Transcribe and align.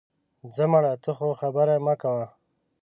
ځه 0.55 0.63
مړه، 0.71 0.93
ته 1.03 1.11
خو 1.17 1.27
خبرې 1.41 1.77
مه 1.85 1.93
کوه 2.01 2.27